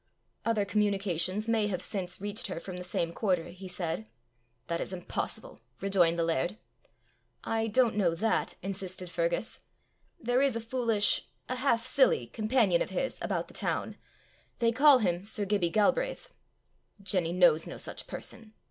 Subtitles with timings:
[0.45, 4.09] "Other communications may have since reached her from the same quarter," he said.
[4.65, 6.57] "That is impossible," rejoined the laird.
[7.43, 9.59] "I don't know that," insisted Fergus.
[10.19, 13.95] "There is a foolish a half silly companion of his about the town.
[14.57, 16.29] They call him Sir Gibbie Galbraith."
[17.03, 18.55] "Jenny knows no such person."